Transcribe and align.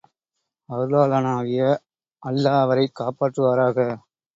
அருளாளனாகிய 0.69 1.61
அல்லா 2.23 2.53
அவரைக் 2.61 2.97
காப்பாற்றுவாராக. 2.99 3.77